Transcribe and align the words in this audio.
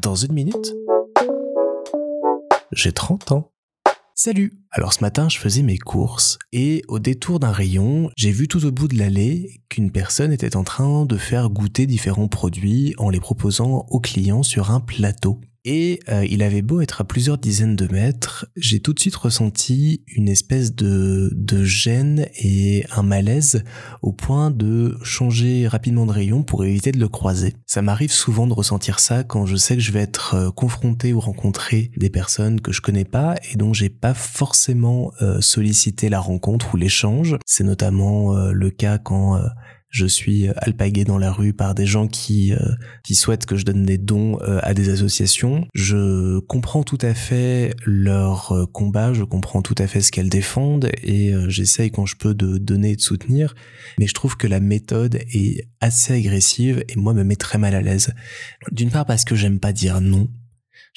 Dans 0.00 0.14
une 0.14 0.32
minute, 0.32 0.74
j'ai 2.72 2.92
30 2.92 3.32
ans. 3.32 3.50
Salut 4.14 4.52
Alors 4.70 4.92
ce 4.92 5.00
matin, 5.00 5.28
je 5.28 5.38
faisais 5.38 5.62
mes 5.62 5.78
courses 5.78 6.38
et 6.52 6.82
au 6.88 6.98
détour 6.98 7.40
d'un 7.40 7.52
rayon, 7.52 8.10
j'ai 8.16 8.30
vu 8.30 8.48
tout 8.48 8.64
au 8.64 8.70
bout 8.70 8.88
de 8.88 8.98
l'allée 8.98 9.62
qu'une 9.68 9.90
personne 9.90 10.32
était 10.32 10.56
en 10.56 10.64
train 10.64 11.04
de 11.04 11.16
faire 11.16 11.50
goûter 11.50 11.86
différents 11.86 12.28
produits 12.28 12.94
en 12.98 13.10
les 13.10 13.20
proposant 13.20 13.86
aux 13.90 14.00
clients 14.00 14.42
sur 14.42 14.70
un 14.70 14.80
plateau. 14.80 15.40
Et 15.64 16.00
euh, 16.08 16.24
il 16.24 16.42
avait 16.42 16.62
beau 16.62 16.80
être 16.80 17.00
à 17.00 17.04
plusieurs 17.04 17.36
dizaines 17.36 17.76
de 17.76 17.86
mètres, 17.92 18.46
j'ai 18.56 18.80
tout 18.80 18.92
de 18.92 19.00
suite 19.00 19.16
ressenti 19.16 20.02
une 20.06 20.28
espèce 20.28 20.74
de, 20.74 21.30
de 21.34 21.64
gêne 21.64 22.26
et 22.36 22.84
un 22.90 23.02
malaise 23.02 23.64
au 24.02 24.12
point 24.12 24.50
de 24.50 24.96
changer 25.02 25.66
rapidement 25.66 26.06
de 26.06 26.12
rayon 26.12 26.42
pour 26.42 26.64
éviter 26.64 26.92
de 26.92 26.98
le 26.98 27.08
croiser. 27.08 27.54
Ça 27.66 27.82
m'arrive 27.82 28.12
souvent 28.12 28.46
de 28.46 28.52
ressentir 28.54 29.00
ça 29.00 29.24
quand 29.24 29.46
je 29.46 29.56
sais 29.56 29.74
que 29.74 29.82
je 29.82 29.92
vais 29.92 30.00
être 30.00 30.34
euh, 30.34 30.50
confronté 30.50 31.12
ou 31.12 31.20
rencontrer 31.20 31.90
des 31.96 32.10
personnes 32.10 32.60
que 32.60 32.72
je 32.72 32.80
connais 32.80 33.04
pas 33.04 33.34
et 33.52 33.56
dont 33.56 33.72
j'ai 33.72 33.90
pas 33.90 34.14
forcément 34.14 35.12
euh, 35.22 35.40
sollicité 35.40 36.08
la 36.08 36.20
rencontre 36.20 36.74
ou 36.74 36.76
l'échange. 36.76 37.36
C'est 37.44 37.64
notamment 37.64 38.34
le 38.34 38.70
cas 38.70 38.98
quand 38.98 39.38
je 39.90 40.06
suis 40.06 40.48
alpagué 40.56 41.04
dans 41.04 41.18
la 41.18 41.32
rue 41.32 41.52
par 41.52 41.74
des 41.74 41.86
gens 41.86 42.08
qui 42.08 42.52
euh, 42.52 42.58
qui 43.04 43.14
souhaitent 43.14 43.46
que 43.46 43.56
je 43.56 43.64
donne 43.64 43.84
des 43.84 43.98
dons 43.98 44.38
euh, 44.42 44.60
à 44.62 44.74
des 44.74 44.90
associations. 44.90 45.66
Je 45.74 46.40
comprends 46.40 46.82
tout 46.82 46.98
à 47.00 47.14
fait 47.14 47.74
leur 47.84 48.52
euh, 48.52 48.66
combat, 48.66 49.12
je 49.12 49.24
comprends 49.24 49.62
tout 49.62 49.74
à 49.78 49.86
fait 49.86 50.00
ce 50.00 50.12
qu'elles 50.12 50.28
défendent 50.28 50.90
et 51.02 51.32
j'essaye 51.48 51.90
quand 51.90 52.06
je 52.06 52.16
peux 52.16 52.34
de 52.34 52.58
donner 52.58 52.92
et 52.92 52.96
de 52.96 53.00
soutenir, 53.00 53.54
mais 53.98 54.06
je 54.06 54.14
trouve 54.14 54.36
que 54.36 54.46
la 54.46 54.60
méthode 54.60 55.16
est 55.32 55.68
assez 55.80 56.14
agressive 56.14 56.84
et 56.88 56.96
moi 56.96 57.14
me 57.14 57.24
met 57.24 57.36
très 57.36 57.58
mal 57.58 57.74
à 57.74 57.80
l'aise. 57.80 58.14
D'une 58.72 58.90
part 58.90 59.06
parce 59.06 59.24
que 59.24 59.34
j'aime 59.34 59.58
pas 59.58 59.72
dire 59.72 60.00
non, 60.00 60.28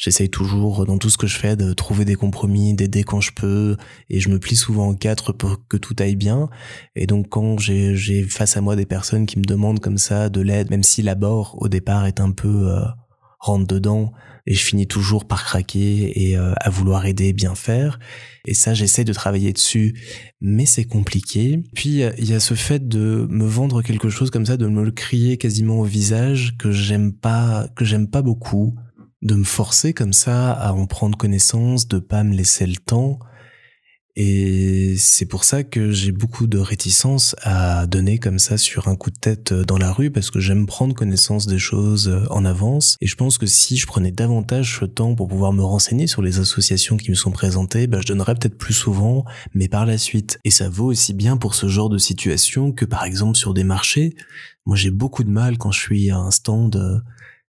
J'essaye 0.01 0.31
toujours 0.31 0.87
dans 0.87 0.97
tout 0.97 1.11
ce 1.11 1.17
que 1.17 1.27
je 1.27 1.37
fais 1.37 1.55
de 1.55 1.73
trouver 1.73 2.05
des 2.05 2.15
compromis, 2.15 2.73
d'aider 2.73 3.03
quand 3.03 3.21
je 3.21 3.31
peux, 3.34 3.77
et 4.09 4.20
je 4.20 4.29
me 4.29 4.39
plie 4.39 4.55
souvent 4.55 4.87
en 4.87 4.95
quatre 4.95 5.31
pour 5.31 5.67
que 5.67 5.77
tout 5.77 5.95
aille 5.99 6.15
bien. 6.15 6.49
Et 6.95 7.05
donc 7.05 7.29
quand 7.29 7.59
j'ai 7.59 8.23
face 8.23 8.57
à 8.57 8.61
moi 8.61 8.76
des 8.76 8.87
personnes 8.87 9.27
qui 9.27 9.37
me 9.37 9.43
demandent 9.43 9.79
comme 9.79 9.99
ça 9.99 10.29
de 10.29 10.41
l'aide, 10.41 10.71
même 10.71 10.81
si 10.81 11.03
l'abord 11.03 11.55
au 11.61 11.67
départ 11.67 12.07
est 12.07 12.20
un 12.20 12.31
peu 12.31 12.71
euh, 12.71 12.81
rentre 13.37 13.67
dedans, 13.67 14.11
et 14.48 14.55
je 14.55 14.65
finis 14.65 14.87
toujours 14.87 15.27
par 15.27 15.43
craquer 15.43 16.20
et 16.20 16.35
euh, 16.35 16.54
à 16.57 16.71
vouloir 16.71 17.05
aider, 17.05 17.31
bien 17.31 17.54
faire. 17.54 17.99
Et 18.48 18.55
ça, 18.55 18.73
j'essaie 18.73 19.04
de 19.04 19.13
travailler 19.13 19.54
dessus, 19.54 19.95
mais 20.41 20.65
c'est 20.65 20.85
compliqué. 20.85 21.61
Puis 21.76 22.01
il 22.17 22.26
y 22.26 22.33
a 22.33 22.39
ce 22.39 22.55
fait 22.55 22.87
de 22.87 23.27
me 23.29 23.45
vendre 23.45 23.83
quelque 23.83 24.09
chose 24.09 24.31
comme 24.31 24.48
ça, 24.48 24.57
de 24.57 24.65
me 24.65 24.83
le 24.83 24.89
crier 24.89 25.37
quasiment 25.37 25.79
au 25.79 25.83
visage 25.83 26.55
que 26.57 26.71
j'aime 26.71 27.13
pas, 27.13 27.67
que 27.76 27.85
j'aime 27.85 28.07
pas 28.07 28.23
beaucoup 28.23 28.73
de 29.21 29.35
me 29.35 29.43
forcer 29.43 29.93
comme 29.93 30.13
ça 30.13 30.51
à 30.51 30.73
en 30.73 30.85
prendre 30.87 31.17
connaissance, 31.17 31.87
de 31.87 31.99
pas 31.99 32.23
me 32.23 32.35
laisser 32.35 32.65
le 32.65 32.77
temps. 32.77 33.19
Et 34.17 34.95
c'est 34.97 35.25
pour 35.25 35.45
ça 35.45 35.63
que 35.63 35.91
j'ai 35.91 36.11
beaucoup 36.11 36.45
de 36.45 36.57
réticence 36.57 37.33
à 37.43 37.87
donner 37.87 38.19
comme 38.19 38.39
ça 38.39 38.57
sur 38.57 38.89
un 38.89 38.97
coup 38.97 39.09
de 39.09 39.17
tête 39.17 39.53
dans 39.53 39.77
la 39.77 39.93
rue 39.93 40.11
parce 40.11 40.31
que 40.31 40.41
j'aime 40.41 40.65
prendre 40.65 40.93
connaissance 40.93 41.47
des 41.47 41.59
choses 41.59 42.13
en 42.29 42.43
avance. 42.43 42.97
Et 42.99 43.07
je 43.07 43.15
pense 43.15 43.37
que 43.37 43.45
si 43.45 43.77
je 43.77 43.87
prenais 43.87 44.11
davantage 44.11 44.79
ce 44.79 44.85
temps 44.85 45.15
pour 45.15 45.29
pouvoir 45.29 45.53
me 45.53 45.63
renseigner 45.63 46.07
sur 46.07 46.21
les 46.21 46.39
associations 46.39 46.97
qui 46.97 47.09
me 47.09 47.15
sont 47.15 47.31
présentées, 47.31 47.87
bah, 47.87 47.99
je 48.01 48.07
donnerais 48.07 48.35
peut-être 48.35 48.57
plus 48.57 48.73
souvent, 48.73 49.23
mais 49.53 49.69
par 49.69 49.85
la 49.85 49.97
suite. 49.97 50.39
Et 50.43 50.51
ça 50.51 50.67
vaut 50.67 50.87
aussi 50.87 51.13
bien 51.13 51.37
pour 51.37 51.55
ce 51.55 51.69
genre 51.69 51.89
de 51.89 51.97
situation 51.97 52.73
que 52.73 52.83
par 52.83 53.05
exemple 53.05 53.37
sur 53.37 53.53
des 53.53 53.63
marchés. 53.63 54.15
Moi 54.65 54.75
j'ai 54.75 54.91
beaucoup 54.91 55.23
de 55.23 55.31
mal 55.31 55.57
quand 55.57 55.71
je 55.71 55.79
suis 55.79 56.11
à 56.11 56.17
un 56.17 56.31
stand 56.31 57.01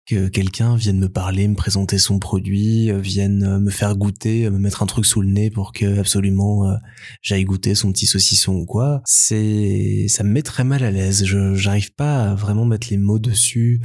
que 0.07 0.29
quelqu'un 0.29 0.75
vienne 0.77 0.99
me 0.99 1.09
parler, 1.09 1.47
me 1.47 1.55
présenter 1.55 1.99
son 1.99 2.19
produit, 2.19 2.91
euh, 2.91 2.99
vienne 2.99 3.45
euh, 3.45 3.61
me 3.61 3.71
faire 3.71 3.97
goûter, 3.97 4.47
euh, 4.47 4.51
me 4.51 4.59
mettre 4.59 4.83
un 4.83 4.87
truc 4.87 5.07
sous 5.07 5.21
le 5.21 5.29
nez 5.29 5.51
pour 5.51 5.73
que 5.73 6.01
absolument 6.01 6.77
j'aille 7.21 7.45
goûter 7.45 7.75
son 7.75 7.93
petit 7.93 8.07
saucisson 8.07 8.55
ou 8.55 8.67
quoi, 8.67 9.03
c'est 9.05 10.07
ça 10.09 10.25
me 10.25 10.31
met 10.31 10.43
très 10.43 10.65
mal 10.65 10.83
à 10.83 10.91
l'aise. 10.91 11.25
Je 11.25 11.55
j'arrive 11.55 11.95
pas 11.95 12.31
à 12.31 12.35
vraiment 12.35 12.65
mettre 12.65 12.89
les 12.91 12.97
mots 12.97 13.19
dessus, 13.19 13.81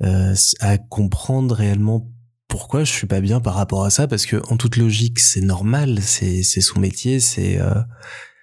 à 0.00 0.78
comprendre 0.78 1.54
réellement 1.54 2.10
pourquoi 2.48 2.84
je 2.84 2.92
suis 2.92 3.06
pas 3.06 3.20
bien 3.20 3.40
par 3.40 3.54
rapport 3.54 3.84
à 3.84 3.90
ça 3.90 4.06
parce 4.06 4.26
que 4.26 4.36
en 4.50 4.56
toute 4.56 4.76
logique 4.76 5.18
c'est 5.18 5.40
normal, 5.40 6.00
c'est 6.02 6.42
c'est 6.42 6.60
son 6.60 6.80
métier, 6.80 7.20
c'est 7.20 7.58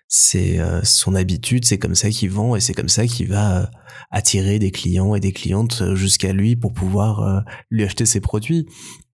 c'est 0.07 0.59
euh, 0.59 0.81
son 0.83 1.16
habitude, 1.16 1.66
c'est 1.66 1.77
comme 1.77 1.95
ça 1.95 2.09
qu'il 2.09 2.29
vend 2.29 2.55
et 2.55 2.59
c'est 2.59 2.73
comme 2.73 2.89
ça 2.89 3.07
qu'il 3.07 3.27
va 3.27 3.61
euh, 3.61 3.66
attirer 4.11 4.59
des 4.59 4.71
clients 4.71 5.16
et 5.16 5.19
des 5.19 5.31
clientes 5.31 5.79
euh, 5.81 5.95
jusqu'à 5.95 6.33
lui 6.33 6.55
pour 6.55 6.73
pouvoir 6.73 7.43
lui 7.69 7.83
acheter 7.83 8.05
ses 8.05 8.21
produits. 8.21 8.67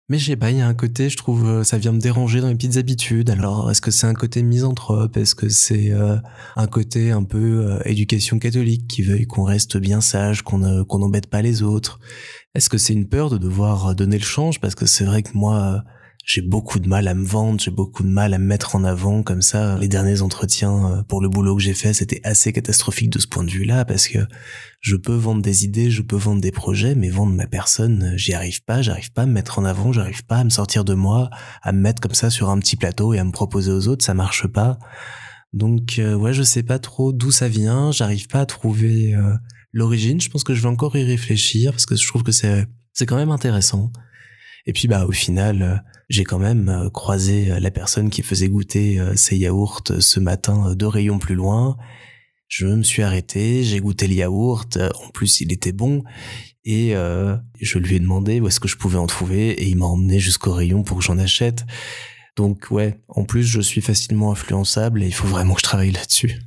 Mais 0.09 0.17
j'ai 0.17 0.35
pas, 0.35 0.51
il 0.51 0.57
y 0.57 0.61
a 0.61 0.67
un 0.67 0.73
côté, 0.73 1.09
je 1.09 1.15
trouve, 1.15 1.63
ça 1.63 1.77
vient 1.77 1.93
me 1.93 1.99
déranger 1.99 2.41
dans 2.41 2.49
les 2.49 2.55
petites 2.55 2.75
habitudes. 2.75 3.29
Alors, 3.29 3.71
est-ce 3.71 3.79
que 3.79 3.91
c'est 3.91 4.07
un 4.07 4.13
côté 4.13 4.43
misanthrope? 4.43 5.15
Est-ce 5.15 5.35
que 5.35 5.47
c'est 5.47 5.93
un 6.57 6.67
côté 6.67 7.11
un 7.11 7.23
peu 7.23 7.79
éducation 7.85 8.37
catholique 8.37 8.87
qui 8.89 9.03
veuille 9.03 9.25
qu'on 9.25 9.43
reste 9.43 9.77
bien 9.77 10.01
sage, 10.01 10.41
qu'on 10.41 10.83
qu'on 10.83 10.99
n'embête 10.99 11.27
pas 11.27 11.41
les 11.41 11.63
autres? 11.63 12.01
Est-ce 12.55 12.69
que 12.69 12.77
c'est 12.77 12.91
une 12.91 13.07
peur 13.07 13.29
de 13.29 13.37
devoir 13.37 13.95
donner 13.95 14.17
le 14.17 14.25
change? 14.25 14.59
Parce 14.59 14.75
que 14.75 14.85
c'est 14.85 15.05
vrai 15.05 15.23
que 15.23 15.31
moi, 15.33 15.81
j'ai 16.25 16.41
beaucoup 16.41 16.79
de 16.79 16.87
mal 16.87 17.07
à 17.07 17.13
me 17.13 17.25
vendre, 17.25 17.59
j'ai 17.59 17.71
beaucoup 17.71 18.03
de 18.03 18.09
mal 18.09 18.33
à 18.33 18.37
me 18.37 18.45
mettre 18.45 18.75
en 18.75 18.83
avant 18.83 19.23
comme 19.23 19.41
ça. 19.41 19.77
Les 19.79 19.87
derniers 19.87 20.21
entretiens 20.21 20.85
euh, 20.85 21.03
pour 21.03 21.21
le 21.21 21.29
boulot 21.29 21.55
que 21.55 21.61
j'ai 21.61 21.73
fait, 21.73 21.93
c'était 21.93 22.21
assez 22.23 22.53
catastrophique 22.53 23.09
de 23.09 23.19
ce 23.19 23.27
point 23.27 23.43
de 23.43 23.49
vue-là 23.49 23.85
parce 23.85 24.07
que 24.07 24.19
je 24.79 24.95
peux 24.95 25.15
vendre 25.15 25.41
des 25.41 25.65
idées, 25.65 25.89
je 25.89 26.01
peux 26.01 26.15
vendre 26.15 26.41
des 26.41 26.51
projets, 26.51 26.95
mais 26.95 27.09
vendre 27.09 27.33
ma 27.33 27.47
personne, 27.47 28.03
euh, 28.13 28.17
j'y 28.17 28.33
arrive 28.33 28.63
pas, 28.63 28.81
j'arrive 28.81 29.11
pas 29.11 29.23
à 29.23 29.25
me 29.25 29.33
mettre 29.33 29.59
en 29.59 29.65
avant, 29.65 29.91
j'arrive 29.91 30.23
pas 30.25 30.37
à 30.37 30.43
me 30.43 30.49
sortir 30.49 30.85
de 30.85 30.93
moi, 30.93 31.29
à 31.63 31.71
me 31.71 31.79
mettre 31.79 32.01
comme 32.01 32.13
ça 32.13 32.29
sur 32.29 32.49
un 32.49 32.59
petit 32.59 32.75
plateau 32.75 33.13
et 33.13 33.19
à 33.19 33.23
me 33.23 33.31
proposer 33.31 33.71
aux 33.71 33.87
autres, 33.87 34.05
ça 34.05 34.13
marche 34.13 34.47
pas. 34.47 34.77
Donc 35.53 35.97
euh, 35.99 36.13
ouais, 36.13 36.33
je 36.33 36.43
sais 36.43 36.63
pas 36.63 36.79
trop 36.79 37.13
d'où 37.13 37.31
ça 37.31 37.47
vient, 37.47 37.91
j'arrive 37.91 38.27
pas 38.27 38.41
à 38.41 38.45
trouver 38.45 39.15
l'origine, 39.73 40.21
je 40.21 40.29
pense 40.29 40.43
que 40.43 40.53
je 40.53 40.61
vais 40.61 40.69
encore 40.69 40.95
y 40.95 41.03
réfléchir 41.03 41.71
parce 41.71 41.85
que 41.85 41.95
je 41.95 42.07
trouve 42.07 42.23
que 42.23 42.31
c'est 42.31 42.67
c'est 42.93 43.05
quand 43.05 43.15
même 43.15 43.31
intéressant. 43.31 43.91
Et 44.65 44.73
puis 44.73 44.87
bah 44.87 45.05
au 45.05 45.11
final, 45.11 45.61
euh, 45.61 45.75
j'ai 46.09 46.23
quand 46.23 46.39
même 46.39 46.69
euh, 46.69 46.89
croisé 46.89 47.51
euh, 47.51 47.59
la 47.59 47.71
personne 47.71 48.09
qui 48.09 48.21
faisait 48.21 48.49
goûter 48.49 48.99
ses 49.15 49.37
yaourts 49.37 49.83
ce 49.99 50.19
matin 50.19 50.75
deux 50.75 50.87
rayons 50.87 51.19
plus 51.19 51.35
loin. 51.35 51.77
Je 52.47 52.67
me 52.67 52.83
suis 52.83 53.01
arrêté, 53.01 53.63
j'ai 53.63 53.79
goûté 53.79 54.07
le 54.07 54.15
yaourt, 54.15 54.77
en 54.77 55.09
plus 55.11 55.39
il 55.39 55.53
était 55.53 55.71
bon, 55.71 56.03
et 56.65 56.89
je 56.91 57.77
lui 57.77 57.95
ai 57.95 57.99
demandé 57.99 58.41
où 58.41 58.47
est-ce 58.47 58.59
que 58.59 58.67
je 58.67 58.75
pouvais 58.75 58.97
en 58.97 59.07
trouver, 59.07 59.51
et 59.51 59.69
il 59.69 59.77
m'a 59.77 59.85
emmené 59.85 60.19
jusqu'au 60.19 60.51
rayon 60.51 60.83
pour 60.83 60.97
que 60.97 61.03
j'en 61.03 61.17
achète. 61.17 61.63
Donc 62.35 62.67
ouais, 62.69 62.99
en 63.07 63.23
plus 63.23 63.43
je 63.43 63.61
suis 63.61 63.79
facilement 63.79 64.33
influençable 64.33 65.01
et 65.01 65.07
il 65.07 65.13
faut 65.13 65.27
vraiment 65.27 65.53
que 65.53 65.61
je 65.61 65.65
travaille 65.65 65.91
là-dessus. 65.91 66.41